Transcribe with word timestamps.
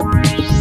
Thank 0.00 0.53